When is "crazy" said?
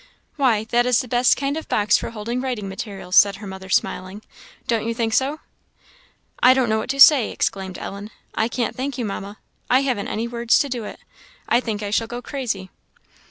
12.19-12.71